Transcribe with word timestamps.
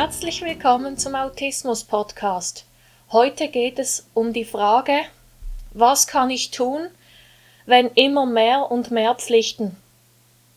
Herzlich 0.00 0.40
willkommen 0.40 0.96
zum 0.96 1.14
Autismus 1.14 1.84
Podcast. 1.84 2.64
Heute 3.12 3.48
geht 3.48 3.78
es 3.78 4.06
um 4.14 4.32
die 4.32 4.46
Frage, 4.46 4.98
was 5.74 6.06
kann 6.06 6.30
ich 6.30 6.50
tun, 6.50 6.86
wenn 7.66 7.88
immer 7.88 8.24
mehr 8.24 8.70
und 8.70 8.90
mehr 8.90 9.14
Pflichten 9.14 9.76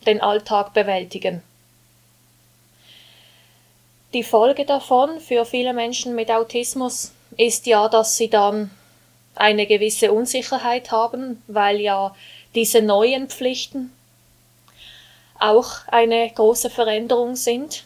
den 0.06 0.22
Alltag 0.22 0.72
bewältigen? 0.72 1.42
Die 4.14 4.22
Folge 4.22 4.64
davon 4.64 5.20
für 5.20 5.44
viele 5.44 5.74
Menschen 5.74 6.14
mit 6.14 6.30
Autismus 6.30 7.12
ist 7.36 7.66
ja, 7.66 7.90
dass 7.90 8.16
sie 8.16 8.30
dann 8.30 8.70
eine 9.34 9.66
gewisse 9.66 10.10
Unsicherheit 10.10 10.90
haben, 10.90 11.42
weil 11.48 11.82
ja 11.82 12.16
diese 12.54 12.80
neuen 12.80 13.28
Pflichten 13.28 13.92
auch 15.38 15.86
eine 15.88 16.30
große 16.30 16.70
Veränderung 16.70 17.36
sind. 17.36 17.84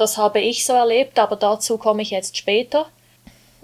Das 0.00 0.16
habe 0.16 0.40
ich 0.40 0.64
so 0.64 0.72
erlebt, 0.72 1.18
aber 1.18 1.36
dazu 1.36 1.76
komme 1.76 2.00
ich 2.00 2.08
jetzt 2.08 2.38
später. 2.38 2.86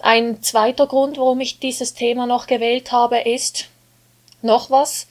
Ein 0.02 0.42
zweiter 0.42 0.86
Grund, 0.86 1.16
warum 1.16 1.40
ich 1.40 1.60
dieses 1.60 1.94
Thema 1.94 2.26
noch 2.26 2.46
gewählt 2.46 2.92
habe, 2.92 3.20
ist 3.20 3.70
noch 4.42 4.70
was, 4.70 5.06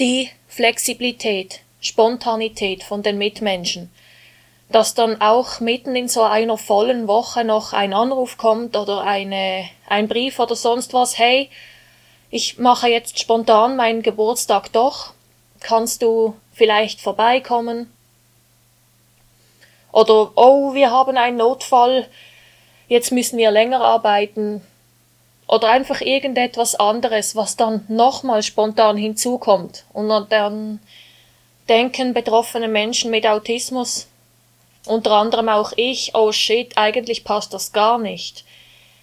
die 0.00 0.30
Flexibilität, 0.48 1.60
Spontanität 1.82 2.82
von 2.82 3.02
den 3.02 3.18
Mitmenschen. 3.18 3.90
Dass 4.70 4.94
dann 4.94 5.20
auch 5.20 5.60
mitten 5.60 5.94
in 5.96 6.08
so 6.08 6.22
einer 6.22 6.56
vollen 6.56 7.08
Woche 7.08 7.44
noch 7.44 7.74
ein 7.74 7.92
Anruf 7.92 8.38
kommt 8.38 8.74
oder 8.74 9.02
eine, 9.02 9.68
ein 9.86 10.08
Brief 10.08 10.38
oder 10.38 10.56
sonst 10.56 10.94
was, 10.94 11.18
hey, 11.18 11.50
ich 12.30 12.56
mache 12.56 12.88
jetzt 12.88 13.18
spontan 13.18 13.76
meinen 13.76 14.00
Geburtstag 14.00 14.72
doch, 14.72 15.12
kannst 15.60 16.00
du 16.00 16.34
vielleicht 16.54 17.02
vorbeikommen? 17.02 17.93
Oder, 19.94 20.32
oh, 20.34 20.74
wir 20.74 20.90
haben 20.90 21.16
einen 21.16 21.36
Notfall, 21.36 22.08
jetzt 22.88 23.12
müssen 23.12 23.38
wir 23.38 23.52
länger 23.52 23.80
arbeiten. 23.80 24.60
Oder 25.46 25.68
einfach 25.68 26.00
irgendetwas 26.00 26.74
anderes, 26.74 27.36
was 27.36 27.54
dann 27.54 27.84
nochmal 27.86 28.42
spontan 28.42 28.96
hinzukommt. 28.96 29.84
Und 29.92 30.08
dann 30.30 30.80
denken 31.68 32.12
betroffene 32.12 32.66
Menschen 32.66 33.12
mit 33.12 33.24
Autismus, 33.24 34.08
unter 34.84 35.12
anderem 35.12 35.48
auch 35.48 35.72
ich, 35.76 36.10
oh 36.16 36.32
shit, 36.32 36.76
eigentlich 36.76 37.22
passt 37.22 37.54
das 37.54 37.72
gar 37.72 37.98
nicht. 37.98 38.44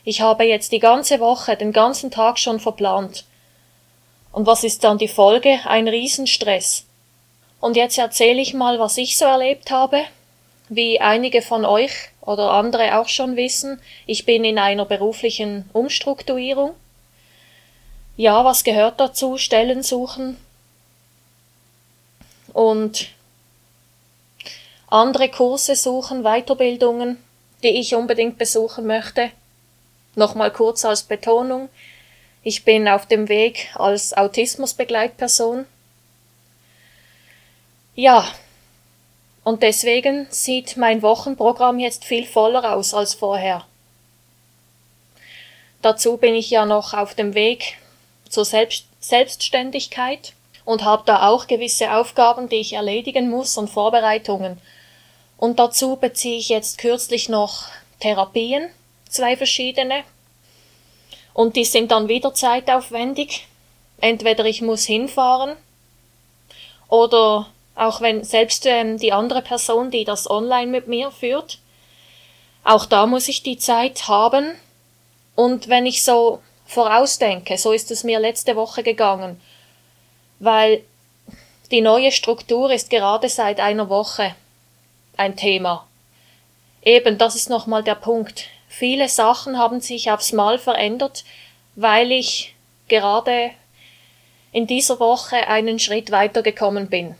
Ich 0.03 0.19
habe 0.19 0.43
jetzt 0.43 0.73
die 0.73 0.79
ganze 0.79 1.21
Woche, 1.21 1.55
den 1.55 1.71
ganzen 1.71 2.11
Tag 2.11 2.37
schon 2.37 2.59
verplant. 2.59 3.23
Und 4.33 4.45
was 4.45 4.65
ist 4.65 4.83
dann 4.83 4.97
die 4.97 5.07
Folge? 5.07 5.61
Ein 5.63 5.87
Riesenstress. 5.87 6.83
Und 7.61 7.77
jetzt 7.77 7.97
erzähle 7.97 8.41
ich 8.41 8.53
mal, 8.53 8.77
was 8.77 8.97
ich 8.97 9.17
so 9.17 9.23
erlebt 9.23 9.71
habe. 9.71 10.03
Wie 10.73 11.01
einige 11.01 11.41
von 11.41 11.65
euch 11.65 11.91
oder 12.21 12.51
andere 12.51 12.97
auch 12.97 13.09
schon 13.09 13.35
wissen, 13.35 13.81
ich 14.05 14.25
bin 14.25 14.45
in 14.45 14.57
einer 14.57 14.85
beruflichen 14.85 15.69
Umstrukturierung. 15.73 16.73
Ja, 18.15 18.45
was 18.45 18.63
gehört 18.63 18.97
dazu? 18.97 19.37
Stellen 19.37 19.83
suchen 19.83 20.37
und 22.53 23.09
andere 24.87 25.27
Kurse 25.27 25.75
suchen, 25.75 26.23
Weiterbildungen, 26.23 27.21
die 27.63 27.77
ich 27.77 27.93
unbedingt 27.93 28.37
besuchen 28.37 28.87
möchte. 28.87 29.29
Nochmal 30.15 30.53
kurz 30.53 30.85
als 30.85 31.03
Betonung. 31.03 31.67
Ich 32.43 32.63
bin 32.63 32.87
auf 32.87 33.05
dem 33.05 33.27
Weg 33.27 33.71
als 33.75 34.13
Autismusbegleitperson. 34.13 35.65
Ja, 37.93 38.25
und 39.43 39.63
deswegen 39.63 40.27
sieht 40.29 40.77
mein 40.77 41.01
Wochenprogramm 41.01 41.79
jetzt 41.79 42.05
viel 42.05 42.25
voller 42.25 42.75
aus 42.75 42.93
als 42.93 43.13
vorher. 43.13 43.65
Dazu 45.81 46.17
bin 46.17 46.35
ich 46.35 46.49
ja 46.49 46.65
noch 46.65 46.93
auf 46.93 47.15
dem 47.15 47.33
Weg 47.33 47.77
zur 48.29 48.45
Selbst 48.45 48.85
Selbstständigkeit 48.99 50.33
und 50.63 50.83
habe 50.83 51.01
da 51.07 51.27
auch 51.27 51.47
gewisse 51.47 51.91
Aufgaben, 51.91 52.49
die 52.49 52.57
ich 52.57 52.73
erledigen 52.73 53.31
muss 53.31 53.57
und 53.57 53.67
Vorbereitungen. 53.67 54.61
Und 55.37 55.57
dazu 55.57 55.95
beziehe 55.95 56.37
ich 56.37 56.49
jetzt 56.49 56.77
kürzlich 56.77 57.29
noch 57.29 57.65
Therapien, 57.99 58.69
zwei 59.09 59.35
verschiedene, 59.35 60.03
und 61.33 61.55
die 61.55 61.65
sind 61.65 61.91
dann 61.91 62.07
wieder 62.07 62.33
zeitaufwendig. 62.33 63.47
Entweder 63.99 64.45
ich 64.45 64.61
muss 64.61 64.85
hinfahren 64.85 65.55
oder 66.89 67.47
auch 67.75 68.01
wenn 68.01 68.23
selbst 68.23 68.65
ähm, 68.65 68.97
die 68.97 69.13
andere 69.13 69.41
Person, 69.41 69.91
die 69.91 70.03
das 70.03 70.29
online 70.29 70.69
mit 70.69 70.87
mir 70.87 71.11
führt, 71.11 71.59
auch 72.63 72.85
da 72.85 73.05
muss 73.05 73.27
ich 73.27 73.43
die 73.43 73.57
Zeit 73.57 74.07
haben. 74.07 74.51
Und 75.35 75.69
wenn 75.69 75.85
ich 75.85 76.03
so 76.03 76.41
vorausdenke, 76.65 77.57
so 77.57 77.71
ist 77.71 77.91
es 77.91 78.03
mir 78.03 78.19
letzte 78.19 78.55
Woche 78.55 78.83
gegangen, 78.83 79.41
weil 80.39 80.83
die 81.71 81.81
neue 81.81 82.11
Struktur 82.11 82.71
ist 82.71 82.89
gerade 82.89 83.29
seit 83.29 83.59
einer 83.59 83.89
Woche 83.89 84.35
ein 85.17 85.35
Thema. 85.35 85.87
Eben, 86.83 87.17
das 87.17 87.35
ist 87.35 87.49
nochmal 87.49 87.83
der 87.83 87.95
Punkt. 87.95 88.45
Viele 88.67 89.07
Sachen 89.07 89.57
haben 89.57 89.81
sich 89.81 90.11
aufs 90.11 90.33
Mal 90.33 90.59
verändert, 90.59 91.23
weil 91.75 92.11
ich 92.11 92.55
gerade 92.87 93.51
in 94.51 94.67
dieser 94.67 94.99
Woche 94.99 95.47
einen 95.47 95.79
Schritt 95.79 96.11
weitergekommen 96.11 96.89
bin 96.89 97.15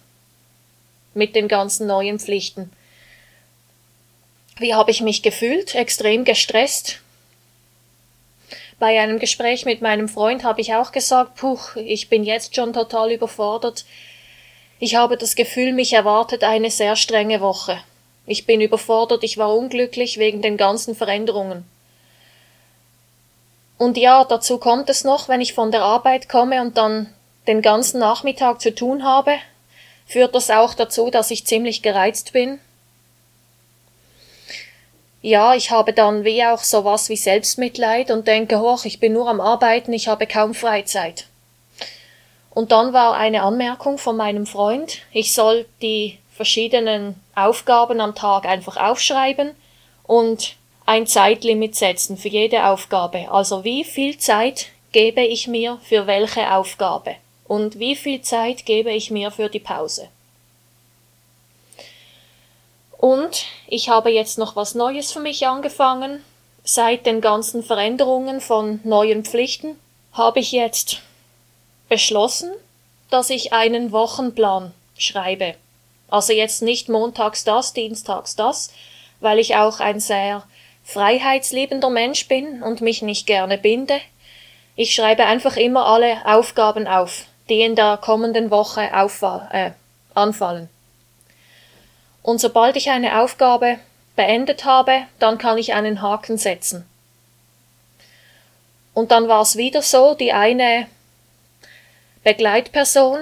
mit 1.14 1.36
den 1.36 1.48
ganzen 1.48 1.88
neuen 1.88 2.20
Pflichten. 2.20 2.72
Wie 4.58 4.74
habe 4.74 4.92
ich 4.92 5.02
mich 5.02 5.24
gefühlt? 5.24 5.76
Extrem 5.76 6.24
gestresst. 6.24 7.00
Bei 8.80 9.00
einem 9.00 9.20
Gespräch 9.20 9.66
mit 9.66 9.82
meinem 9.82 10.10
Freund 10.10 10.44
habe 10.44 10.62
ich 10.62 10.74
auch 10.74 10.92
gesagt, 10.92 11.36
puh, 11.36 11.60
ich 11.76 12.10
bin 12.10 12.24
jetzt 12.24 12.56
schon 12.56 12.74
total 12.74 13.12
überfordert. 13.12 13.86
Ich 14.80 14.96
habe 14.96 15.18
das 15.18 15.36
Gefühl, 15.36 15.74
mich 15.74 15.94
erwartet 15.94 16.44
eine 16.44 16.72
sehr 16.72 16.96
strenge 16.96 17.42
Woche. 17.42 17.80
Ich 18.26 18.46
bin 18.46 18.62
überfordert, 18.62 19.24
ich 19.24 19.38
war 19.38 19.56
unglücklich 19.56 20.18
wegen 20.18 20.42
den 20.42 20.58
ganzen 20.58 20.96
Veränderungen. 20.96 21.66
Und 23.78 23.98
ja, 23.98 24.24
dazu 24.24 24.58
kommt 24.58 24.90
es 24.90 25.04
noch, 25.04 25.28
wenn 25.28 25.42
ich 25.42 25.54
von 25.54 25.72
der 25.72 25.82
Arbeit 25.82 26.30
komme 26.30 26.62
und 26.62 26.78
dann 26.78 27.14
den 27.48 27.62
ganzen 27.62 28.00
Nachmittag 28.00 28.62
zu 28.62 28.74
tun 28.74 29.04
habe, 29.04 29.38
führt 30.12 30.36
das 30.36 30.50
auch 30.50 30.74
dazu, 30.74 31.10
dass 31.10 31.32
ich 31.32 31.46
ziemlich 31.46 31.82
gereizt 31.82 32.34
bin. 32.34 32.60
Ja, 35.22 35.54
ich 35.56 35.72
habe 35.72 35.94
dann 35.94 36.26
wie 36.26 36.44
auch 36.44 36.60
sowas 36.60 37.08
wie 37.08 37.16
Selbstmitleid 37.16 38.12
und 38.12 38.28
denke, 38.28 38.60
hoch, 38.60 38.84
ich 38.84 39.00
bin 39.00 39.14
nur 39.14 39.30
am 39.30 39.40
Arbeiten, 39.40 39.94
ich 39.94 40.10
habe 40.10 40.28
kaum 40.28 40.54
Freizeit. 40.54 41.28
Und 42.50 42.74
dann 42.74 42.92
war 42.92 43.16
eine 43.16 43.44
Anmerkung 43.44 43.98
von 43.98 44.18
meinem 44.18 44.46
Freund, 44.46 44.98
ich 45.14 45.34
soll 45.34 45.66
die 45.82 46.18
verschiedenen 46.36 47.16
Aufgaben 47.34 48.02
am 48.02 48.14
Tag 48.14 48.46
einfach 48.46 48.76
aufschreiben 48.76 49.52
und 50.04 50.56
ein 50.86 51.08
Zeitlimit 51.08 51.76
setzen 51.76 52.18
für 52.18 52.28
jede 52.28 52.66
Aufgabe. 52.66 53.32
Also 53.32 53.64
wie 53.64 53.86
viel 53.86 54.18
Zeit 54.18 54.68
gebe 54.92 55.22
ich 55.22 55.48
mir 55.48 55.80
für 55.84 56.06
welche 56.06 56.52
Aufgabe? 56.52 57.16
Und 57.52 57.80
wie 57.80 57.98
viel 57.98 58.22
Zeit 58.22 58.66
gebe 58.66 58.94
ich 58.94 59.12
mir 59.12 59.30
für 59.30 59.50
die 59.50 59.60
Pause. 59.60 60.08
Und 62.98 63.44
ich 63.68 63.90
habe 63.90 64.10
jetzt 64.10 64.38
noch 64.38 64.56
was 64.56 64.74
Neues 64.74 65.12
für 65.12 65.20
mich 65.20 65.46
angefangen. 65.46 66.24
Seit 66.64 67.06
den 67.06 67.20
ganzen 67.20 67.62
Veränderungen 67.62 68.40
von 68.40 68.80
neuen 68.86 69.26
Pflichten 69.26 69.78
habe 70.14 70.40
ich 70.40 70.54
jetzt 70.54 71.02
beschlossen, 71.90 72.52
dass 73.10 73.30
ich 73.30 73.52
einen 73.52 73.92
Wochenplan 73.92 74.72
schreibe. 74.98 75.56
Also 76.08 76.32
jetzt 76.32 76.62
nicht 76.62 76.88
montags 76.88 77.44
das, 77.44 77.74
dienstags 77.74 78.38
das, 78.38 78.72
weil 79.20 79.40
ich 79.40 79.58
auch 79.58 79.82
ein 79.82 80.00
sehr 80.00 80.48
freiheitsliebender 80.86 81.90
Mensch 81.90 82.30
bin 82.30 82.64
und 82.64 82.80
mich 82.80 83.02
nicht 83.02 83.28
gerne 83.28 83.58
binde. 83.58 84.00
Ich 84.78 84.96
schreibe 84.96 85.26
einfach 85.26 85.58
immer 85.58 85.86
alle 85.86 86.26
Aufgaben 86.26 86.88
auf, 86.88 87.26
die 87.52 87.62
in 87.64 87.76
der 87.76 87.98
kommenden 87.98 88.50
Woche 88.50 88.82
äh, 88.82 89.72
anfallen. 90.14 90.70
Und 92.24 92.40
sobald 92.40 92.78
ich 92.78 92.90
eine 92.90 93.20
Aufgabe 93.20 93.78
beendet 94.16 94.64
habe, 94.64 95.02
dann 95.20 95.38
kann 95.38 95.58
ich 95.58 95.74
einen 95.74 96.02
Haken 96.02 96.38
setzen. 96.38 96.88
Und 98.94 99.12
dann 99.12 99.28
war 99.28 99.42
es 99.42 99.58
wieder 99.58 99.82
so, 99.82 100.14
die 100.14 100.32
eine 100.32 100.88
Begleitperson 102.24 103.20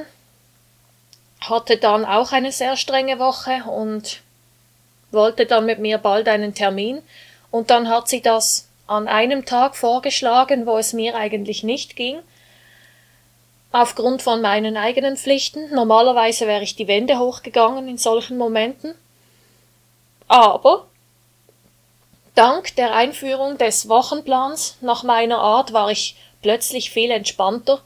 hatte 1.42 1.78
dann 1.78 2.06
auch 2.06 2.32
eine 2.32 2.52
sehr 2.52 2.78
strenge 2.78 3.18
Woche 3.18 3.64
und 3.64 4.22
wollte 5.10 5.48
dann 5.48 5.66
mit 5.66 5.80
mir 5.80 5.98
bald 5.98 6.28
einen 6.28 6.54
Termin 6.54 7.02
und 7.50 7.72
dann 7.72 7.90
hat 7.90 8.08
sie 8.08 8.22
das 8.22 8.68
an 8.86 9.08
einem 9.08 9.46
Tag 9.46 9.76
vorgeschlagen, 9.76 10.68
wo 10.68 10.78
es 10.78 10.94
mir 10.94 11.16
eigentlich 11.16 11.64
nicht 11.64 11.96
ging 11.96 12.20
aufgrund 13.72 14.22
von 14.22 14.42
meinen 14.42 14.78
eigenen 14.78 15.18
Pflichten. 15.18 15.74
Normalerweise 15.74 16.48
wäre 16.48 16.64
ich 16.64 16.76
die 16.76 16.88
Wände 16.88 17.20
hochgegangen 17.20 17.88
in 17.88 17.98
solchen 17.98 18.38
Momenten. 18.38 18.96
Aber 20.28 20.86
Dank 22.36 22.76
der 22.78 22.96
Einführung 22.96 23.58
des 23.58 23.90
Wochenplans 23.90 24.78
nach 24.82 25.04
meiner 25.04 25.40
Art 25.40 25.74
war 25.74 25.92
ich 25.92 26.16
plötzlich 26.42 26.90
viel 26.90 27.12
entspannter 27.12 27.82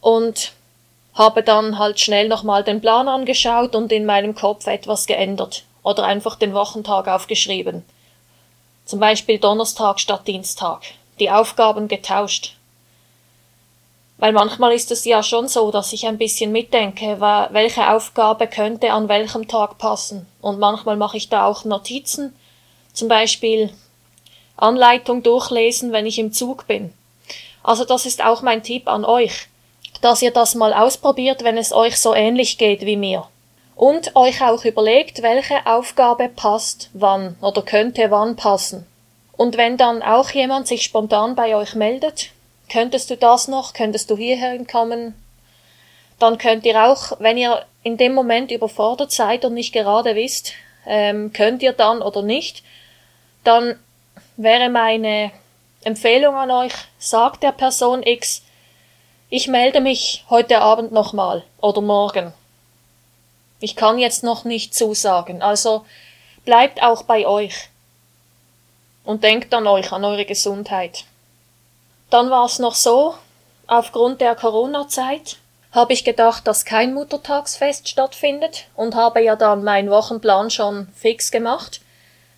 und 0.00 0.52
habe 1.14 1.42
dann 1.42 1.78
halt 1.78 2.00
schnell 2.00 2.28
nochmal 2.28 2.64
den 2.64 2.80
Plan 2.80 3.08
angeschaut 3.08 3.74
und 3.74 3.92
in 3.92 4.06
meinem 4.06 4.34
Kopf 4.34 4.66
etwas 4.66 5.06
geändert 5.06 5.64
oder 5.82 6.04
einfach 6.04 6.36
den 6.36 6.54
Wochentag 6.54 7.08
aufgeschrieben. 7.08 7.84
Zum 8.86 9.00
Beispiel 9.00 9.38
Donnerstag 9.38 10.00
statt 10.00 10.26
Dienstag. 10.26 10.82
Die 11.20 11.30
Aufgaben 11.30 11.88
getauscht. 11.88 12.56
Weil 14.22 14.30
manchmal 14.30 14.72
ist 14.72 14.92
es 14.92 15.04
ja 15.04 15.20
schon 15.24 15.48
so, 15.48 15.72
dass 15.72 15.92
ich 15.92 16.06
ein 16.06 16.16
bisschen 16.16 16.52
mitdenke, 16.52 17.20
welche 17.50 17.90
Aufgabe 17.90 18.46
könnte 18.46 18.92
an 18.92 19.08
welchem 19.08 19.48
Tag 19.48 19.78
passen. 19.78 20.28
Und 20.40 20.60
manchmal 20.60 20.94
mache 20.94 21.16
ich 21.16 21.28
da 21.28 21.44
auch 21.44 21.64
Notizen, 21.64 22.32
zum 22.92 23.08
Beispiel 23.08 23.70
Anleitung 24.56 25.24
durchlesen, 25.24 25.90
wenn 25.90 26.06
ich 26.06 26.20
im 26.20 26.32
Zug 26.32 26.68
bin. 26.68 26.92
Also 27.64 27.84
das 27.84 28.06
ist 28.06 28.24
auch 28.24 28.42
mein 28.42 28.62
Tipp 28.62 28.86
an 28.86 29.04
euch, 29.04 29.48
dass 30.02 30.22
ihr 30.22 30.30
das 30.30 30.54
mal 30.54 30.72
ausprobiert, 30.72 31.42
wenn 31.42 31.58
es 31.58 31.72
euch 31.72 31.98
so 31.98 32.14
ähnlich 32.14 32.58
geht 32.58 32.82
wie 32.86 32.96
mir. 32.96 33.26
Und 33.74 34.14
euch 34.14 34.40
auch 34.40 34.64
überlegt, 34.64 35.22
welche 35.22 35.66
Aufgabe 35.66 36.28
passt 36.28 36.90
wann 36.92 37.34
oder 37.40 37.62
könnte 37.62 38.08
wann 38.12 38.36
passen. 38.36 38.86
Und 39.32 39.56
wenn 39.56 39.76
dann 39.76 40.00
auch 40.00 40.30
jemand 40.30 40.68
sich 40.68 40.84
spontan 40.84 41.34
bei 41.34 41.56
euch 41.56 41.74
meldet, 41.74 42.28
könntest 42.72 43.10
du 43.10 43.16
das 43.18 43.48
noch, 43.48 43.74
könntest 43.74 44.08
du 44.10 44.16
hierher 44.16 44.58
kommen, 44.64 45.14
dann 46.18 46.38
könnt 46.38 46.64
ihr 46.64 46.82
auch, 46.82 47.20
wenn 47.20 47.36
ihr 47.36 47.66
in 47.82 47.98
dem 47.98 48.14
Moment 48.14 48.50
überfordert 48.50 49.12
seid 49.12 49.44
und 49.44 49.54
nicht 49.54 49.74
gerade 49.74 50.14
wisst, 50.14 50.52
ähm, 50.86 51.32
könnt 51.34 51.62
ihr 51.62 51.74
dann 51.74 52.00
oder 52.00 52.22
nicht, 52.22 52.62
dann 53.44 53.78
wäre 54.36 54.70
meine 54.70 55.32
Empfehlung 55.84 56.34
an 56.34 56.50
euch, 56.50 56.72
sagt 56.98 57.42
der 57.42 57.52
Person 57.52 58.02
X, 58.02 58.42
ich 59.28 59.48
melde 59.48 59.80
mich 59.80 60.24
heute 60.30 60.60
Abend 60.60 60.92
nochmal 60.92 61.44
oder 61.60 61.80
morgen. 61.80 62.32
Ich 63.60 63.76
kann 63.76 63.98
jetzt 63.98 64.22
noch 64.24 64.44
nicht 64.44 64.74
zusagen, 64.74 65.42
also 65.42 65.84
bleibt 66.46 66.82
auch 66.82 67.02
bei 67.02 67.26
euch 67.26 67.68
und 69.04 69.24
denkt 69.24 69.52
an 69.52 69.66
euch, 69.66 69.92
an 69.92 70.04
eure 70.04 70.24
Gesundheit. 70.24 71.04
Dann 72.12 72.28
war 72.28 72.44
es 72.44 72.58
noch 72.58 72.74
so, 72.74 73.14
aufgrund 73.66 74.20
der 74.20 74.34
Corona-Zeit 74.34 75.38
habe 75.72 75.94
ich 75.94 76.04
gedacht, 76.04 76.46
dass 76.46 76.66
kein 76.66 76.92
Muttertagsfest 76.92 77.88
stattfindet 77.88 78.66
und 78.76 78.94
habe 78.94 79.22
ja 79.22 79.34
dann 79.34 79.64
meinen 79.64 79.88
Wochenplan 79.88 80.50
schon 80.50 80.88
fix 80.94 81.30
gemacht. 81.30 81.80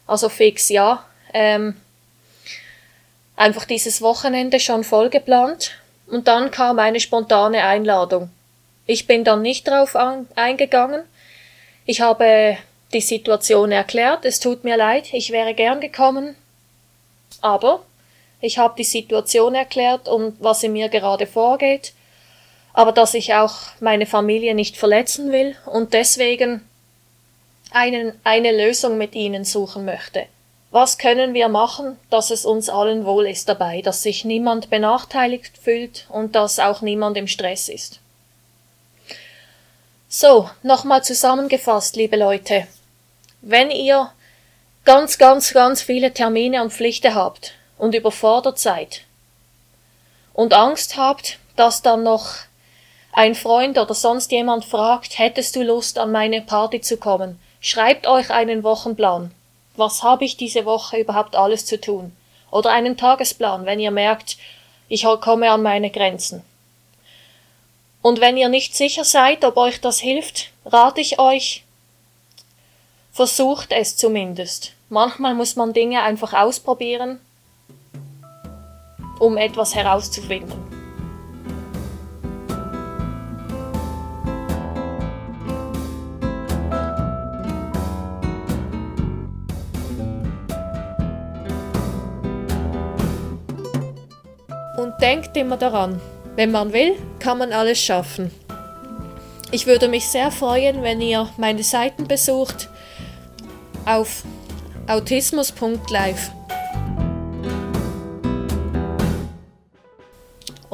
Also 0.06 0.29
fix, 0.29 0.69
ja. 0.69 1.05
Ähm, 1.32 1.75
einfach 3.35 3.65
dieses 3.65 4.00
Wochenende 4.00 4.61
schon 4.61 4.85
voll 4.85 5.11
geplant 5.11 5.73
und 6.06 6.29
dann 6.29 6.53
kam 6.53 6.79
eine 6.79 7.00
spontane 7.00 7.65
Einladung. 7.65 8.31
Ich 8.87 9.09
bin 9.09 9.25
dann 9.25 9.43
nicht 9.43 9.67
drauf 9.67 9.97
eingegangen. 10.37 11.03
Ich 11.85 12.00
habe 12.00 12.59
die 12.93 13.00
Situation 13.00 13.73
erklärt, 13.73 14.25
es 14.25 14.38
tut 14.38 14.62
mir 14.62 14.77
leid, 14.77 15.12
ich 15.12 15.32
wäre 15.32 15.53
gern 15.53 15.81
gekommen, 15.81 16.37
aber 17.41 17.81
ich 18.44 18.58
habe 18.58 18.75
die 18.76 18.85
Situation 18.85 19.55
erklärt 19.55 20.06
und 20.06 20.37
was 20.38 20.62
in 20.62 20.75
mir 20.75 20.91
gerade 20.91 21.26
vorgeht, 21.26 21.94
aber 22.75 22.93
dass 22.93 23.14
ich 23.14 23.32
auch 23.35 23.55
meine 23.81 24.05
Familie 24.05 24.55
nicht 24.55 24.76
verletzen 24.76 25.32
will 25.32 25.56
und 25.64 25.94
deswegen 25.94 26.61
einen, 27.70 28.12
eine 28.23 28.52
Lösung 28.52 28.99
mit 28.99 29.14
ihnen 29.14 29.44
suchen 29.44 29.87
möchte. 29.87 30.26
Was 30.70 30.99
können 30.99 31.32
wir 31.35 31.49
machen, 31.49 31.99
dass 32.11 32.31
es 32.31 32.44
uns 32.44 32.69
allen 32.69 33.06
wohl 33.06 33.26
ist 33.26 33.49
dabei, 33.49 33.81
dass 33.81 34.02
sich 34.02 34.25
niemand 34.25 34.70
benachteiligt 34.70 35.56
fühlt 35.56 36.06
und 36.11 36.35
dass 36.35 36.58
auch 36.58 36.82
niemand 36.82 37.17
im 37.17 37.29
Stress 37.29 37.69
ist? 37.69 38.00
So, 40.08 40.50
nochmal 40.62 41.02
zusammengefasst, 41.02 41.96
liebe 41.96 42.17
Leute. 42.17 42.67
Wenn 43.41 43.70
ihr 43.70 44.11
ganz, 44.85 45.17
ganz, 45.17 45.55
ganz 45.55 45.81
viele 45.81 46.12
Termine 46.12 46.62
und 46.62 46.73
Pflichten 46.73 47.14
habt 47.14 47.55
und 47.85 47.95
überfordert 47.95 48.59
seid 48.59 49.03
und 50.33 50.55
Angst 50.55 50.97
habt, 50.97 51.39
dass 51.55 51.83
dann 51.83 52.03
noch 52.03 52.29
ein 53.13 53.35
Freund 53.35 53.77
oder 53.77 53.93
sonst 53.93 54.33
jemand 54.33 54.65
fragt, 54.65 55.19
hättest 55.19 55.55
du 55.55 55.63
Lust 55.63 55.99
an 55.99 56.11
meine 56.11 56.41
Party 56.41 56.81
zu 56.81 56.97
kommen? 56.97 57.39
Schreibt 57.61 58.07
euch 58.07 58.31
einen 58.31 58.63
Wochenplan. 58.63 59.33
Was 59.77 60.03
habe 60.03 60.25
ich 60.25 60.39
diese 60.39 60.65
Woche 60.65 60.97
überhaupt 60.97 61.37
alles 61.37 61.67
zu 61.67 61.79
tun? 61.79 62.17
Oder 62.51 62.71
einen 62.71 62.97
Tagesplan, 62.97 63.67
wenn 63.67 63.81
ihr 63.81 63.91
merkt, 63.91 64.39
ich 64.89 65.05
komme 65.21 65.51
an 65.51 65.63
meine 65.63 65.91
Grenzen. 65.91 66.43
Und 68.01 68.19
wenn 68.23 68.39
ihr 68.39 68.49
nicht 68.49 68.75
sicher 68.75 69.05
seid, 69.05 69.45
ob 69.45 69.59
euch 69.59 69.83
das 69.83 70.01
hilft, 70.01 70.53
rate 70.65 71.03
ich 71.03 71.19
euch, 71.19 71.65
versucht 73.13 73.73
es 73.73 73.99
zumindest. 73.99 74.73
Manchmal 74.89 75.35
muss 75.35 75.55
man 75.55 75.75
Dinge 75.75 76.03
einfach 76.03 76.33
ausprobieren, 76.33 77.21
um 79.19 79.37
etwas 79.37 79.75
herauszufinden. 79.75 80.53
Und 94.77 95.01
denkt 95.01 95.37
immer 95.37 95.57
daran, 95.57 96.01
wenn 96.37 96.51
man 96.51 96.73
will, 96.73 96.97
kann 97.21 97.39
man 97.39 97.53
alles 97.53 97.79
schaffen. 97.79 98.31
Ich 99.53 99.67
würde 99.67 99.87
mich 99.87 100.09
sehr 100.09 100.33
freuen, 100.33 100.83
wenn 100.83 101.01
ihr 101.01 101.29
meine 101.37 101.63
Seiten 101.63 102.09
besucht 102.09 102.69
auf 103.87 104.25
autismus.live. 104.89 106.33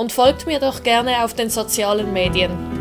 Und 0.01 0.13
folgt 0.13 0.47
mir 0.47 0.61
doch 0.61 0.83
gerne 0.83 1.27
auf 1.27 1.35
den 1.35 1.51
sozialen 1.51 2.11
Medien. 2.15 2.80